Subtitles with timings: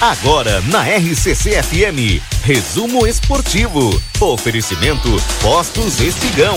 [0.00, 3.90] Agora na RCC FM, resumo esportivo.
[4.20, 5.08] Oferecimento
[5.40, 6.56] Postos Espigão.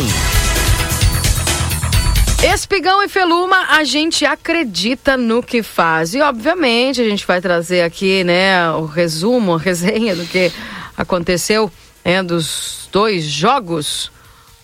[2.44, 6.14] Espigão e Feluma, a gente acredita no que faz.
[6.14, 10.52] E obviamente a gente vai trazer aqui, né, o resumo, a resenha do que
[10.98, 11.72] aconteceu
[12.04, 14.12] né, dos dois jogos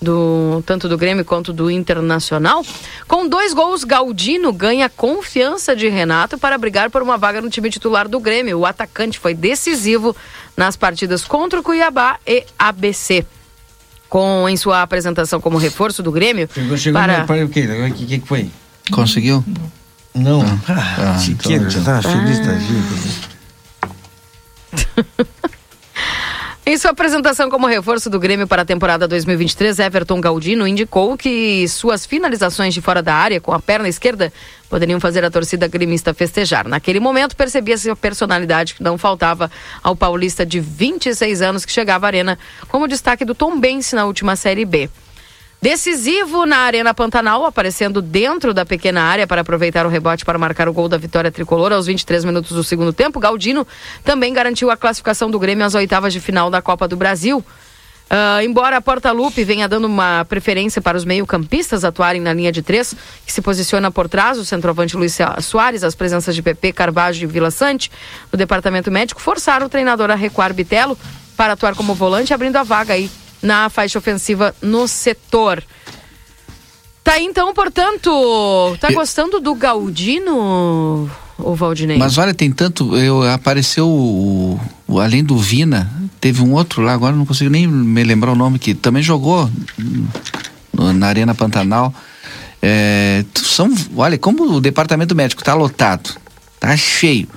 [0.03, 2.63] do tanto do Grêmio quanto do Internacional.
[3.07, 7.69] Com dois gols, Galdino ganha confiança de Renato para brigar por uma vaga no time
[7.69, 8.59] titular do Grêmio.
[8.59, 10.15] O atacante foi decisivo
[10.55, 13.25] nas partidas contra o Cuiabá e ABC
[14.13, 16.47] com em sua apresentação como reforço do Grêmio.
[16.53, 17.21] Chegou, chegou para...
[17.21, 17.61] no, para o quê?
[17.89, 18.47] O que, que foi?
[18.91, 19.43] Conseguiu?
[20.13, 20.43] Não.
[20.43, 23.33] Ah, Ah, ah, Chiquinho, então, tá feliz da vida.
[26.65, 31.67] Em sua apresentação como reforço do Grêmio para a temporada 2023, Everton Galdino indicou que
[31.67, 34.31] suas finalizações de fora da área com a perna esquerda
[34.69, 36.65] poderiam fazer a torcida gremista festejar.
[36.65, 39.51] Naquele momento, percebia-se a personalidade que não faltava
[39.83, 42.39] ao paulista de 26 anos que chegava à arena
[42.69, 44.89] como destaque do Tom Bense na última Série B.
[45.63, 50.67] Decisivo na Arena Pantanal, aparecendo dentro da pequena área para aproveitar o rebote para marcar
[50.67, 53.17] o gol da vitória tricolor aos 23 minutos do segundo tempo.
[53.17, 53.65] Galdino
[54.03, 57.37] também garantiu a classificação do Grêmio às oitavas de final da Copa do Brasil.
[57.37, 62.61] Uh, embora a Porta-Lupe venha dando uma preferência para os meio-campistas atuarem na linha de
[62.61, 62.93] três,
[63.25, 67.25] que se posiciona por trás, o centroavante Luiz Soares, as presenças de PP, Carvalho e
[67.25, 67.89] Vila Sante,
[68.29, 70.97] no departamento médico, forçaram o treinador a recuar Bitelo
[71.37, 73.09] para atuar como volante, abrindo a vaga aí
[73.43, 75.61] na faixa ofensiva no setor.
[77.03, 81.97] Tá aí, então, portanto, tá gostando do Galdino, o Valdinei?
[81.97, 82.95] Mas olha, tem tanto.
[82.97, 87.67] Eu, apareceu o, o- além do Vina, teve um outro lá, agora não consigo nem
[87.67, 89.49] me lembrar o nome, que também jogou
[90.73, 91.93] no- na Arena Pantanal.
[92.61, 96.15] É, são, olha, como o departamento médico tá lotado,
[96.57, 97.27] tá cheio.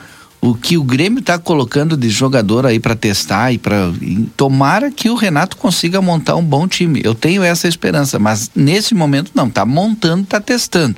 [0.47, 3.93] O que o Grêmio tá colocando de jogador aí para testar e para
[4.37, 7.01] tomara que o Renato consiga montar um bom time.
[7.03, 10.95] Eu tenho essa esperança, mas nesse momento não, tá montando, tá testando.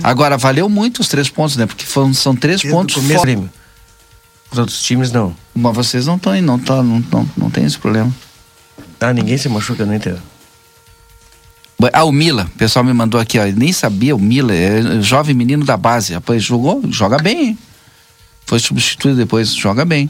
[0.00, 1.66] Agora valeu muito os três pontos, né?
[1.66, 3.20] Porque foram, são três Desde o pontos fora.
[3.22, 3.50] Grêmio.
[4.52, 5.34] Os outros times não.
[5.52, 8.14] Mas vocês não estão aí, não, tá, não, não, não tem esse problema.
[9.00, 10.16] Ah, ninguém se machuca no Inter.
[11.92, 15.02] Ah, o Mila, o pessoal me mandou aqui, ó, eu nem sabia, o Mila, é
[15.02, 17.58] jovem menino da base, rapaz, jogou, joga bem, hein?
[18.54, 20.08] Foi substituído depois, joga bem.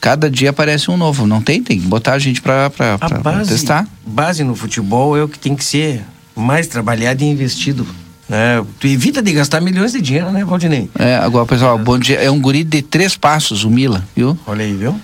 [0.00, 1.60] Cada dia aparece um novo, não tem?
[1.60, 3.84] Tem que botar a gente pra, pra, A pra- pra base, testar.
[4.06, 6.04] base no futebol é o que tem que ser
[6.36, 7.84] mais trabalhado e investido.
[8.28, 8.64] Né?
[8.78, 10.88] Tu evita de gastar milhões de dinheiro, né, Valdinei?
[10.96, 14.38] É, agora, pessoal, bom dia, é um guri de três passos, o Mila, viu?
[14.46, 14.94] Olha aí, viu?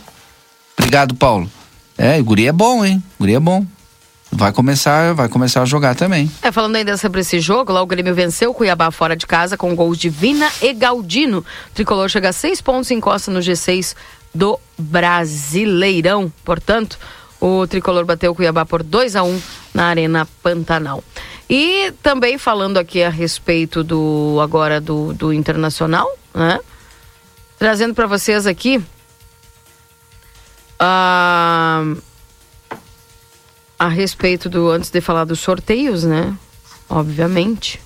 [0.79, 1.51] Obrigado, Paulo.
[1.99, 3.03] É, o guri é bom, hein?
[3.19, 3.67] O guri é bom.
[4.37, 6.29] Vai começar, vai começar a jogar também.
[6.43, 9.57] É, falando ainda sobre esse jogo, lá o Grêmio venceu o Cuiabá fora de casa
[9.57, 11.39] com gols de Vina e Galdino.
[11.39, 13.95] O tricolor chega a seis pontos e encosta no G6
[14.35, 16.33] do Brasileirão.
[16.45, 16.99] Portanto,
[17.41, 19.41] o tricolor bateu o Cuiabá por 2 a 1
[19.73, 21.05] na Arena Pantanal.
[21.49, 26.59] E também falando aqui a respeito do agora do, do Internacional, né?
[27.57, 28.83] Trazendo para vocês aqui
[30.81, 31.85] a
[33.79, 36.37] a respeito do antes de falar dos sorteios, né?
[36.89, 37.81] Obviamente.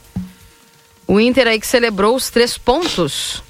[1.06, 3.42] O Inter aí que celebrou os três pontos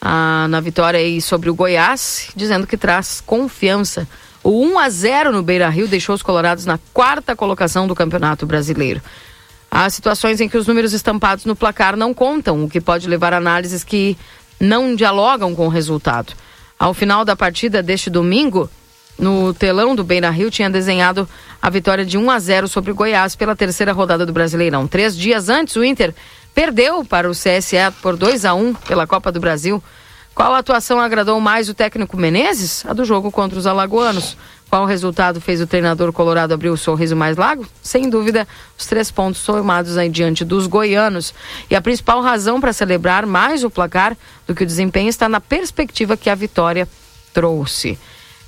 [0.00, 4.06] ah, na vitória aí sobre o Goiás, dizendo que traz confiança.
[4.42, 9.00] O 1 a 0 no Beira-Rio deixou os colorados na quarta colocação do Campeonato Brasileiro.
[9.70, 13.32] Há situações em que os números estampados no placar não contam, o que pode levar
[13.32, 14.18] a análises que
[14.60, 16.34] não dialogam com o resultado.
[16.78, 18.68] Ao final da partida deste domingo,
[19.18, 21.28] no telão do Beira Rio, tinha desenhado
[21.60, 24.86] a vitória de 1 a 0 sobre o Goiás pela terceira rodada do Brasileirão.
[24.88, 26.14] Três dias antes, o Inter
[26.54, 29.82] perdeu para o CSE por 2 a 1 pela Copa do Brasil.
[30.34, 32.86] Qual atuação agradou mais o técnico Menezes?
[32.86, 34.36] A do jogo contra os alagoanos.
[34.70, 37.66] Qual resultado fez o treinador colorado abrir o sorriso mais largo?
[37.82, 38.48] Sem dúvida,
[38.78, 41.34] os três pontos somados aí diante dos goianos.
[41.68, 45.42] E a principal razão para celebrar mais o placar do que o desempenho está na
[45.42, 46.88] perspectiva que a vitória
[47.34, 47.98] trouxe.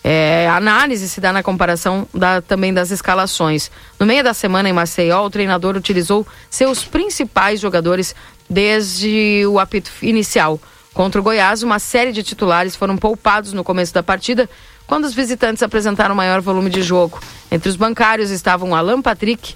[0.06, 3.70] É, a análise se dá na comparação da- também das escalações.
[3.98, 8.14] No meio da semana em Maceió, o treinador utilizou seus principais jogadores
[8.48, 10.60] desde o apito inicial.
[10.92, 14.48] Contra o Goiás, uma série de titulares foram poupados no começo da partida,
[14.86, 17.18] quando os visitantes apresentaram maior volume de jogo.
[17.50, 19.54] Entre os bancários estavam Alan Patrick,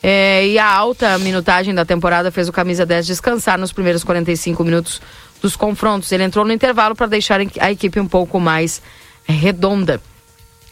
[0.00, 4.62] é, e a alta minutagem da temporada fez o camisa 10 descansar nos primeiros 45
[4.62, 5.02] minutos
[5.42, 6.12] dos confrontos.
[6.12, 8.80] Ele entrou no intervalo para deixar a equipe um pouco mais
[9.32, 10.00] redonda.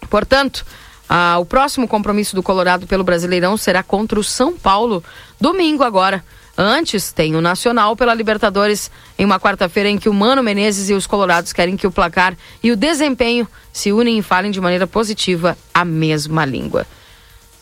[0.08, 0.64] Portanto,
[1.08, 5.02] ah, o próximo compromisso do Colorado pelo Brasileirão será contra o São Paulo,
[5.40, 6.24] domingo agora,
[6.58, 10.94] Antes, tem o Nacional pela Libertadores em uma quarta-feira em que o Mano Menezes e
[10.94, 14.86] os Colorados querem que o placar e o desempenho se unem e falem de maneira
[14.86, 16.86] positiva a mesma língua.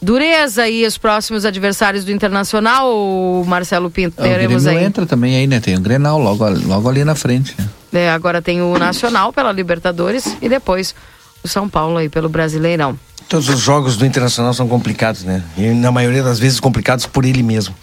[0.00, 4.86] Dureza e os próximos adversários do Internacional, Marcelo Pinto, Ah, o teremos Grêmio aí.
[4.86, 5.58] entra também aí, né?
[5.58, 7.52] Tem o Grenal logo, logo ali na frente.
[7.58, 7.68] né?
[7.94, 10.94] É, agora tem o Nacional pela Libertadores e depois
[11.42, 12.98] o São Paulo aí pelo Brasileirão.
[13.28, 15.42] Todos os jogos do Internacional são complicados, né?
[15.56, 17.74] E na maioria das vezes complicados por ele mesmo.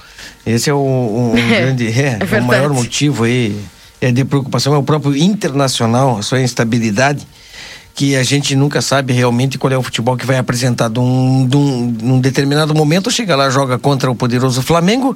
[0.45, 1.87] Esse é o, o- É, grande.
[1.87, 2.45] É, é o verdade.
[2.45, 3.57] maior motivo aí
[3.99, 7.25] é de preocupação é o próprio Internacional, a sua instabilidade,
[7.95, 10.89] que a gente nunca sabe realmente qual é o futebol que vai apresentar.
[10.89, 15.15] De um, de um- num determinado momento, chega lá, joga contra o poderoso Flamengo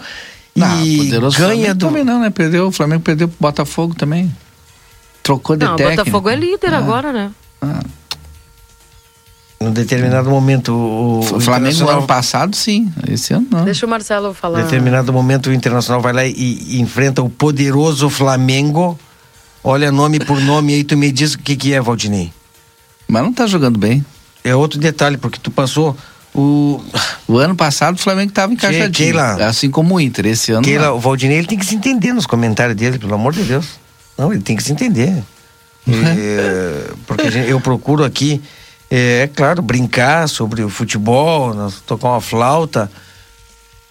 [0.56, 1.86] Não, e poderoso ganha Flamengo do.
[1.88, 2.30] também não, né?
[2.30, 4.34] Perdeu, o Flamengo perdeu pro Botafogo também.
[5.26, 6.04] Trocou de Não, o técnico.
[6.04, 7.32] Botafogo é líder Ah, agora, né?
[7.62, 7.80] ah.
[9.60, 12.94] Num determinado momento, o, O Flamengo no Internacional- ano passado, sim.
[13.08, 13.64] Esse ano não.
[13.66, 14.62] Deixa o Marcelo falar.
[14.62, 19.00] determinado momento o Internacional vai lá e, e enfrenta o poderoso Flamengo.
[19.64, 22.32] Olha nome por nome aí, tu me diz o que, que é, Valdinei.
[23.08, 24.06] Mas não tá jogando bem.
[24.44, 25.98] É outro detalhe, porque tu passou
[26.36, 26.80] o.
[27.28, 28.92] O ano passado o Flamengo tava encaixadinho.
[28.92, 29.48] Keila.
[29.48, 30.28] Assim como o Inter.
[30.28, 30.62] Esse ano.
[30.62, 30.98] Keila, não.
[30.98, 33.66] o Valdinei ele tem que se entender nos comentários dele, pelo amor de Deus.
[34.18, 35.24] Não, ele tem que se entender.
[35.88, 38.42] É, porque a gente- eu procuro aqui,
[38.90, 42.92] é, é claro, brincar sobre o futebol, nós tocar uma flauta.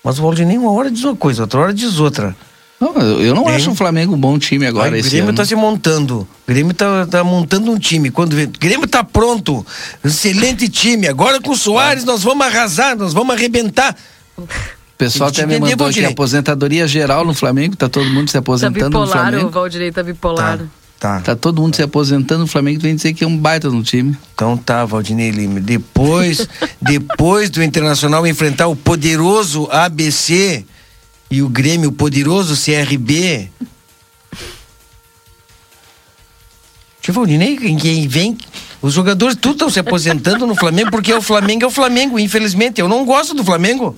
[0.03, 2.35] Mas o Valdinei uma hora diz uma coisa, outra hora diz outra.
[2.81, 5.37] Não, eu não acho o Flamengo um bom time agora o Grêmio ano.
[5.37, 6.21] tá se montando.
[6.21, 8.11] O Grêmio tá, tá montando um time.
[8.11, 9.65] Quando vê, o Grêmio tá pronto.
[10.05, 11.07] Excelente time.
[11.07, 13.97] Agora com o Soares nós vamos arrasar, nós vamos arrebentar.
[14.95, 17.75] O pessoal até me mandou aqui aposentadoria geral no Flamengo.
[17.77, 19.51] Tá todo mundo se Tá aposentando no bipolar, o Flamengo.
[19.51, 20.61] Valdinei tá bipolar.
[21.01, 21.21] Tá.
[21.21, 22.81] Tá todo mundo se aposentando no Flamengo.
[22.81, 24.17] Vem dizer que é um baita no time.
[24.35, 25.61] Então tá, Valdinei Lima.
[25.61, 26.49] Depois,
[26.81, 30.65] depois do Internacional enfrentar o poderoso ABC
[31.31, 33.51] e o Grêmio, o poderoso CRB.
[37.03, 38.39] Tio Valdinei, quem- quem vem.
[38.81, 42.81] Os jogadores tudo estão se aposentando no Flamengo porque o Flamengo é o Flamengo, infelizmente.
[42.81, 43.97] Eu não gosto do Flamengo.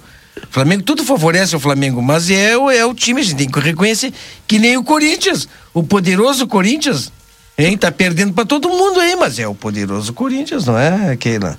[0.50, 3.58] Flamengo tudo favorece o Flamengo, mas é, o- é o time, a gente tem que
[3.60, 4.12] reconhecer
[4.46, 7.12] que nem o Corinthians, o poderoso Corinthians.
[7.58, 7.76] Hein?
[7.78, 11.58] Tá perdendo pra todo mundo aí, mas é o poderoso Corinthians, não é, Keila?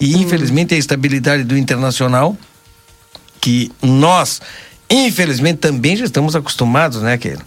[0.00, 2.36] E infelizmente a estabilidade do Internacional,
[3.40, 4.40] que nós,
[4.88, 7.42] infelizmente, também já estamos acostumados, né, Keila?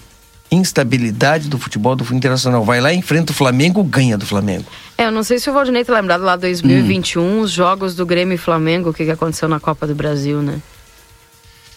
[0.56, 2.64] Instabilidade do futebol do Internacional.
[2.64, 4.66] Vai lá, enfrenta o Flamengo, ganha do Flamengo.
[4.98, 8.36] É, eu não sei se o Valdinei tá lembrado lá 2021, os jogos do Grêmio
[8.36, 10.60] e Flamengo, o que, que aconteceu na Copa do Brasil, né?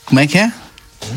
[0.05, 0.51] Como é que é?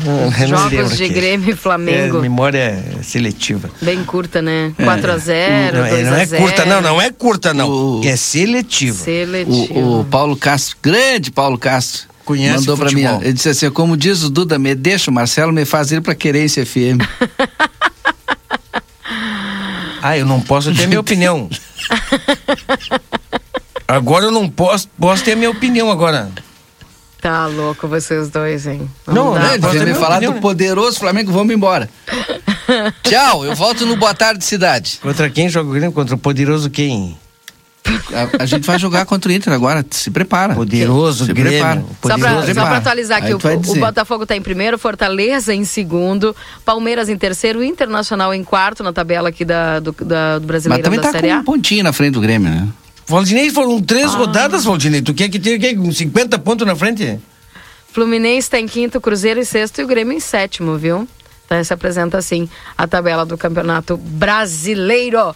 [0.06, 1.12] Eu não Jogos lembro de aqui.
[1.14, 2.18] Grêmio e Flamengo.
[2.18, 3.68] É, memória seletiva.
[3.80, 4.72] Bem curta, né?
[4.78, 6.36] 4x0, não, é- não é 2x0.
[6.38, 7.68] curta, não, não é curta, não.
[7.68, 8.96] O- É seletiva.
[9.02, 9.74] Seletivo.
[9.80, 12.12] O, o Paulo Castro, grande Paulo Castro.
[12.24, 13.20] Conhece Mandou pra mim, futebol.
[13.22, 16.64] ele disse assim, como diz o Duda, me deixa o Marcelo me fazer pra Querência
[16.64, 17.02] FM.
[20.02, 21.48] Ah, eu não posso ter minha opinião.
[23.86, 26.28] Agora eu não posso, posso ter minha opinião agora.
[27.20, 28.90] Tá louco vocês dois, hein?
[29.06, 30.40] Não, dá né, ter me falar opinião, do né?
[30.40, 31.88] poderoso Flamengo, vamos embora.
[33.04, 34.98] Tchau, eu volto no Boa Tarde Cidade.
[35.00, 35.92] Contra quem joga o Grêmio?
[35.92, 37.16] Contra o poderoso quem?
[38.12, 40.54] A, a gente vai jogar contra o Inter agora, se prepara.
[40.54, 41.52] Poderoso se Grêmio.
[41.52, 41.80] prepara.
[41.80, 42.76] Só pra, Poderoso só pra Prepara.
[42.76, 43.74] atualizar aqui, o, o.
[43.80, 46.34] Botafogo tá em primeiro, Fortaleza em segundo,
[46.64, 50.84] Palmeiras em terceiro, Internacional em quarto na tabela aqui da, do, da, do Mas Brasileirão
[50.84, 51.38] também da tá Série com A.
[51.38, 52.68] um pontinho na frente do Grêmio, né?
[53.06, 54.18] Valdinei foram três Ah.
[54.18, 55.02] rodadas, Valdinei.
[55.02, 57.18] Tu quer que tenha uns 50 pontos na frente?
[57.92, 61.06] Fluminense tá em quinto, Cruzeiro em sexto e o Grêmio em sétimo, viu?
[61.44, 65.34] Então se apresenta assim a tabela do Campeonato Brasileiro.